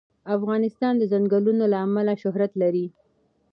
[0.37, 2.85] افغانستان د ځنګلونه له امله شهرت لري.